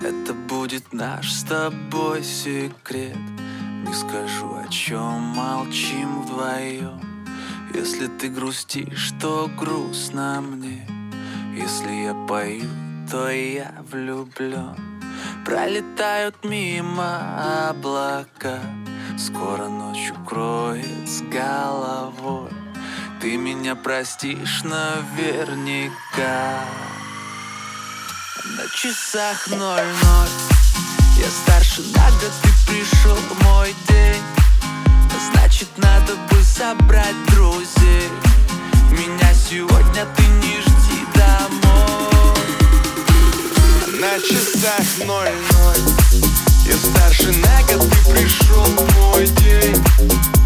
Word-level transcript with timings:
Это 0.00 0.32
будет 0.32 0.92
наш 0.92 1.32
с 1.32 1.42
тобой 1.42 2.22
секрет. 2.22 3.16
Не 3.84 3.92
скажу, 3.92 4.54
о 4.54 4.68
чем 4.68 5.20
молчим 5.20 6.22
вдвоем 6.22 7.00
Если 7.74 8.06
ты 8.06 8.28
грустишь, 8.28 9.12
то 9.20 9.50
грустно 9.58 10.40
мне. 10.40 10.86
Если 11.56 12.04
я 12.04 12.14
пою, 12.28 12.68
то 13.10 13.28
я 13.30 13.74
влюблен 13.90 14.76
Пролетают 15.44 16.44
мимо 16.44 17.68
облака. 17.68 18.60
Скоро 19.18 19.68
ночь 19.68 20.12
укроет 20.12 21.08
с 21.08 21.22
головой. 21.22 22.50
Ты 23.20 23.36
меня 23.36 23.74
простишь 23.74 24.62
наверняка 24.62 26.60
На 28.56 28.66
часах 28.74 29.46
ноль-ноль. 29.48 30.28
Я 31.18 31.26
старше 31.28 31.82
на 31.94 32.10
год, 32.12 32.32
ты 32.42 32.48
пришел 32.66 33.18
мой 33.42 33.74
день. 33.88 34.22
Значит, 35.30 35.68
надо 35.76 36.14
бы 36.30 36.42
собрать 36.42 37.14
друзей. 37.26 38.08
Меня 38.90 39.34
сегодня 39.34 40.06
ты 40.16 40.22
не 40.22 40.60
жди 40.62 41.04
домой. 41.14 42.38
На 44.00 44.18
часах 44.18 45.06
ноль-ноль. 45.06 45.94
Я 46.64 46.76
старше 46.76 47.32
на 47.32 47.62
год, 47.64 47.90
ты 47.90 48.10
пришел 48.12 48.66
мой 48.96 49.26
день 49.26 50.37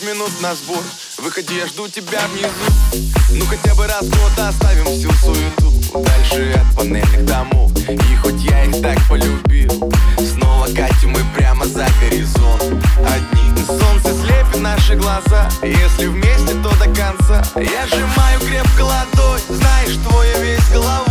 пять 0.00 0.14
минут 0.14 0.30
на 0.40 0.54
сбор. 0.54 0.82
Выходи, 1.18 1.56
я 1.56 1.66
жду 1.66 1.88
тебя 1.88 2.20
внизу. 2.28 3.08
Ну 3.30 3.44
хотя 3.46 3.74
бы 3.74 3.86
раз 3.86 4.02
в 4.02 4.10
год 4.10 4.32
оставим 4.38 4.86
всю 4.86 5.10
суету. 5.12 5.72
Дальше 5.92 6.52
от 6.52 6.76
панельных 6.76 7.24
домов 7.24 7.72
И 7.88 8.16
хоть 8.22 8.40
я 8.44 8.62
их 8.62 8.80
так 8.80 8.96
полюбил 9.08 9.92
Снова 10.18 10.66
катим 10.66 11.10
мы 11.10 11.20
прямо 11.36 11.66
за 11.66 11.84
горизонт. 12.00 12.62
Одни 12.98 13.64
солнце 13.66 14.14
слепит 14.22 14.60
наши 14.60 14.94
глаза. 14.94 15.48
Если 15.62 16.06
вместе, 16.06 16.54
то 16.62 16.70
до 16.76 16.84
конца. 16.84 17.42
Я 17.56 17.86
сжимаю 17.86 18.40
крепко 18.40 18.82
ладонь. 18.82 19.40
Знаешь, 19.48 19.96
твой 20.06 20.28
я 20.28 20.38
весь 20.38 20.68
головой 20.70 21.09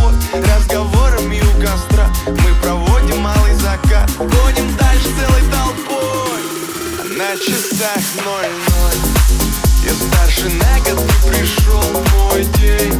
На 7.20 7.36
часах 7.36 8.24
ноль-ноль. 8.24 9.00
Я 9.84 9.92
старше 9.92 10.48
на 10.48 10.78
год, 10.78 11.06
ты 11.06 11.28
пришел 11.28 11.82
мой 12.16 12.44
день 12.58 12.98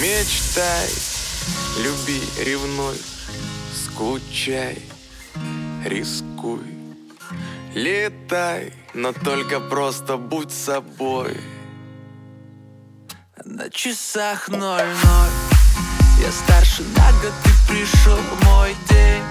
Мечтай, 0.00 0.88
люби, 1.78 2.20
ревнуй, 2.38 2.96
скучай, 3.74 4.78
рискуй. 5.84 6.60
Летай, 7.74 8.72
но 8.94 9.12
только 9.12 9.60
просто 9.60 10.16
будь 10.16 10.52
собой 10.52 11.36
На 13.54 13.68
часах 13.68 14.48
ноль-ноль. 14.48 15.30
Я 16.18 16.32
старше 16.32 16.82
на 16.96 17.12
год, 17.20 17.34
ты 17.44 17.50
пришел 17.68 18.18
мой 18.44 18.74
день. 18.88 19.22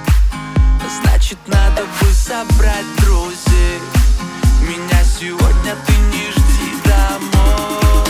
Значит, 1.02 1.40
надо 1.48 1.86
бы 1.86 2.08
собрать 2.14 2.86
друзей. 3.00 3.80
Меня 4.62 5.04
сегодня 5.04 5.76
ты 5.88 5.94
не 6.14 6.30
жди 6.30 6.72
домой. 6.86 8.06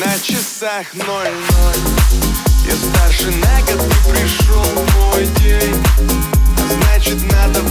На 0.00 0.18
часах 0.18 0.94
ноль-ноль. 0.94 1.80
Я 2.66 2.74
старше 2.74 3.30
на 3.30 3.60
год, 3.60 3.88
ты 3.88 4.10
пришел 4.10 4.64
мой 4.96 5.26
день. 5.44 5.76
Значит, 6.74 7.22
надо 7.32 7.62